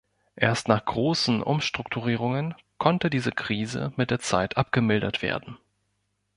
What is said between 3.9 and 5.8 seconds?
mit der Zeit abgemildert werden.